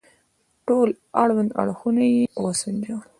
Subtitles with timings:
[0.67, 0.87] ټول
[1.21, 3.03] اړوند اړخونه يې وسنجوي.